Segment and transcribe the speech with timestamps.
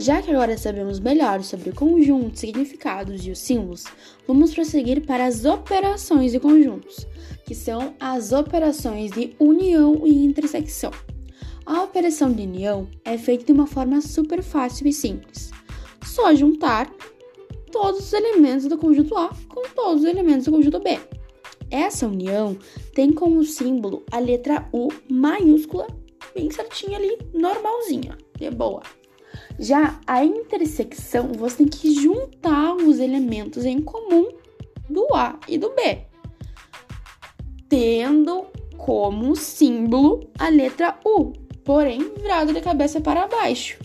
[0.00, 3.84] Já que agora sabemos melhor sobre conjuntos, significados e os símbolos,
[4.26, 7.06] vamos prosseguir para as operações de conjuntos,
[7.44, 10.90] que são as operações de união e intersecção.
[11.66, 15.50] A operação de união é feita de uma forma super fácil e simples.
[16.02, 16.90] Só juntar
[17.70, 20.98] todos os elementos do conjunto A com todos os elementos do conjunto B.
[21.70, 22.56] Essa união
[22.94, 25.86] tem como símbolo a letra U maiúscula,
[26.34, 28.82] bem certinha ali, normalzinha, de boa.
[29.62, 34.26] Já a intersecção, você tem que juntar os elementos em comum
[34.88, 35.98] do A e do B,
[37.68, 38.46] tendo
[38.78, 43.78] como símbolo a letra U, porém virado de cabeça para baixo.